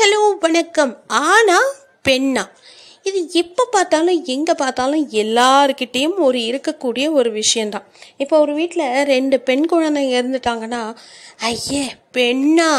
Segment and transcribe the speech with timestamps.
[0.00, 0.92] Hello வணக்கம்.
[1.06, 1.56] ஆனா
[2.06, 2.42] பெண்ணா?
[3.02, 7.86] இது எப்போ பார்த்தாலும் எங்கே பார்த்தாலும் எல்லாருக்கிட்டேயும் ஒரு இருக்கக்கூடிய ஒரு விஷயந்தான்
[8.16, 10.80] இப்போ ஒரு வீட்டில் ரெண்டு பெண் குழந்தைங்க இருந்துட்டாங்கன்னா
[11.50, 11.84] ஐயே
[12.16, 12.70] பெண்ணா?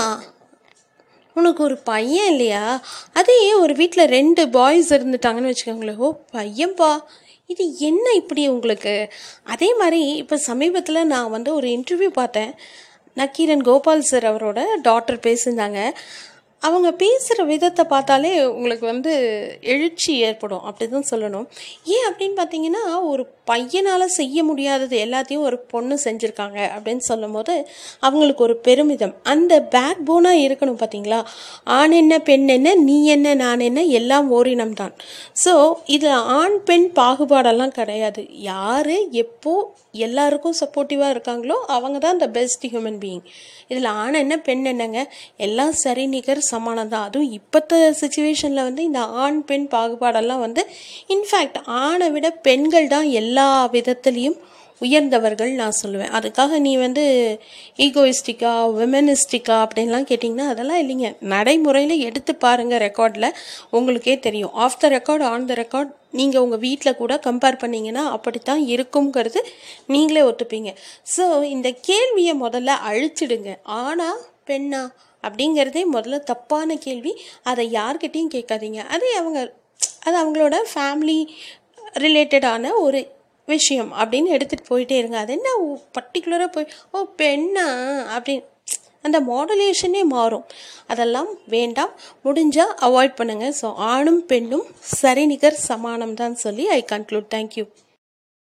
[1.34, 2.84] உனக்கு ஒரு பையன் இல்லையா?
[3.14, 5.98] அதே ஒரு வீட்டில் ரெண்டு பாய்ஸ் இருந்துட்டாங்கன்னு வச்சுக்கோங்களேன்.
[5.98, 6.92] ஓ பையன்பா?
[7.48, 9.10] இது என்ன இப்படி உங்களுக்கு?
[9.44, 12.54] அதே மாதிரி இப்போ சமீபத்தில் நான் வந்து ஒரு இன்டர்வியூ பார்த்தேன்.
[13.14, 15.82] நக்கீரன் கோபால் சார் அவரோட டாக்டர் பேசியிருந்தாங்க.
[16.66, 19.14] அவங்க பேசுகிற விதத்தை பார்த்தாலே உங்களுக்கு வந்து
[19.74, 20.64] எழுச்சி ஏற்படும்.
[20.68, 21.48] அப்படி தான் சொல்லணும்.
[21.96, 27.56] ஏன் அப்படின்னு பார்த்தீங்கன்னா ஒரு பையனால் செய்ய முடியாதது எல்லாத்தையும் ஒரு பொண்ணு செஞ்சுருக்காங்க அப்படின்னு சொல்லும் போது
[28.08, 29.14] அவங்களுக்கு ஒரு பெருமிதம்.
[29.34, 31.20] அந்த பேக் போனாக இருக்கணும் பார்த்தீங்களா?
[31.78, 34.94] ஆண் என்ன பெண் என்ன நீ என்ன நான் என்ன எல்லாம் ஓரினம் தான்
[35.44, 35.54] ஸோ
[35.96, 38.24] இதில் ஆண் பெண் பாகுபாடெல்லாம் கிடையாது.
[38.52, 38.94] யார்
[39.24, 39.54] எப்போ
[40.06, 43.24] எல்லாருக்கும் சப்போர்ட்டிவாக இருக்காங்களோ அவங்க தான் இந்த பெஸ்ட் ஹியூமன் பீயிங்
[43.72, 45.00] இதில் ஆண் என்ன பெண் என்னங்க?
[45.46, 47.06] எல்லாம் சரி நிகர் சமானம் தான்.
[47.10, 50.64] அதுவும் இப்போத்த சுச்சுவேஷனில் வந்து இந்த ஆண் பெண் பாகுபாடெல்லாம் வந்து
[51.16, 54.38] இன்ஃபேக்ட் ஆணை விட பெண்கள் தான் எல்லா விதத்துலேயும்
[54.84, 56.12] உயர்ந்தவர்கள் நான் சொல்லுவேன்.
[56.18, 57.04] அதுக்காக நீ வந்து
[57.86, 61.10] ஈகோயிஸ்டிக்கா விமனிஸ்டிக்கா அப்படின்லாம் கேட்டிங்கன்னா அதெல்லாம் இல்லைங்க.
[61.34, 63.28] நடைமுறையில் எடுத்து பாருங்கள் ரெக்கார்டில்
[63.78, 64.54] உங்களுக்கே தெரியும்.
[64.66, 69.42] Off the record on the record நீங்கள் உங்கள் வீட்டில் கூட கம்பேர் பண்ணிங்கன்னா அப்படித்தான் இருக்குங்கிறது
[69.88, 70.72] நீங்களே ஒத்துப்பீங்க.
[71.16, 73.52] ஸோ இந்த கேள்வியை முதல்ல அழிச்சிடுங்க.
[73.80, 74.84] ஆனால் பெண்ணா?
[75.24, 77.14] அப்படிங்கிறதே முதல்ல தப்பான கேள்வி.
[77.44, 78.82] அதை யார்கிட்டையும் கேட்காதீங்க.
[78.96, 79.40] அது அவங்க
[80.08, 81.20] அது அவங்களோட ஃபேமிலி
[82.04, 83.00] ரிலேட்டடான ஒரு
[83.48, 85.18] விஷயம் அப்படின்னு எடுத்துகிட்டு போயிட்டே இருங்க.
[85.24, 85.50] அது என்ன
[85.98, 87.68] பர்டிகுலராக போய் ஓ பெண்ணா?
[88.18, 88.46] அப்படின்னு
[89.06, 90.46] அந்த மாடுலேஷனே மாறும்.
[90.94, 91.94] அதெல்லாம் வேண்டாம்.
[92.28, 94.68] முடிஞ்சால் அவாய்ட் பண்ணுங்கள் ஸோ ஆணும் பெண்ணும்
[95.00, 97.66] சரிநிகர் சமானம் தான் சொல்லி ஐ கன்க்ளூட் தேங்க்யூ